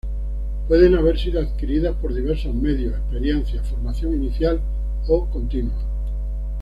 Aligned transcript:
Pueden 0.67 0.95
haber 0.95 1.19
sido 1.19 1.39
adquiridas 1.39 1.95
por 1.97 2.11
diversos 2.11 2.55
medios: 2.55 2.93
experiencia, 2.95 3.61
formación 3.61 4.15
inicial 4.15 4.59
o 5.07 5.27
continua. 5.27 5.77